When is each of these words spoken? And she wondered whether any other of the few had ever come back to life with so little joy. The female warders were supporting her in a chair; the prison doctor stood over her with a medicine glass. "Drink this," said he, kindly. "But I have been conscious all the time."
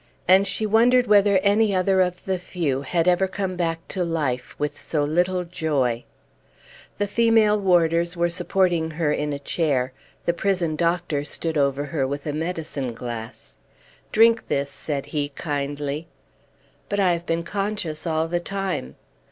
And 0.27 0.47
she 0.47 0.65
wondered 0.65 1.05
whether 1.05 1.37
any 1.43 1.75
other 1.75 2.01
of 2.01 2.25
the 2.25 2.39
few 2.39 2.81
had 2.81 3.07
ever 3.07 3.27
come 3.27 3.55
back 3.55 3.87
to 3.89 4.03
life 4.03 4.55
with 4.57 4.75
so 4.81 5.03
little 5.03 5.43
joy. 5.43 6.05
The 6.97 7.05
female 7.07 7.59
warders 7.59 8.17
were 8.17 8.31
supporting 8.31 8.89
her 8.89 9.13
in 9.13 9.31
a 9.31 9.37
chair; 9.37 9.93
the 10.25 10.33
prison 10.33 10.75
doctor 10.75 11.23
stood 11.23 11.55
over 11.55 11.85
her 11.85 12.07
with 12.07 12.25
a 12.25 12.33
medicine 12.33 12.95
glass. 12.95 13.57
"Drink 14.11 14.47
this," 14.47 14.71
said 14.71 15.05
he, 15.13 15.29
kindly. 15.29 16.07
"But 16.89 16.99
I 16.99 17.11
have 17.13 17.27
been 17.27 17.43
conscious 17.43 18.07
all 18.07 18.27
the 18.27 18.39
time." 18.39 18.95